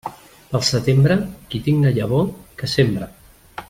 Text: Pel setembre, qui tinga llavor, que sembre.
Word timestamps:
Pel 0.53 0.63
setembre, 0.69 1.17
qui 1.51 1.63
tinga 1.69 1.95
llavor, 1.99 2.27
que 2.63 2.75
sembre. 2.77 3.13